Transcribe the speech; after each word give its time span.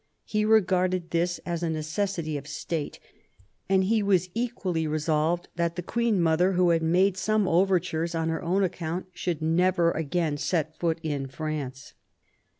He 0.23 0.45
regarded 0.45 1.11
this 1.11 1.37
as 1.45 1.61
a 1.61 1.69
necessity" 1.69 2.35
of 2.35 2.47
State, 2.47 2.99
and 3.69 3.83
he 3.83 4.01
was 4.01 4.31
equally 4.33 4.87
resolved 4.87 5.47
that 5.57 5.75
the 5.75 5.83
Queen 5.83 6.19
mother, 6.19 6.53
who 6.53 6.71
had 6.71 6.81
made 6.81 7.17
some 7.17 7.47
overtures 7.47 8.15
on 8.15 8.27
her 8.29 8.41
own 8.41 8.63
account, 8.63 9.05
should 9.13 9.43
never 9.43 9.91
again 9.91 10.37
set 10.37 10.75
foot 10.75 10.97
in 11.03 11.27
France. 11.27 11.93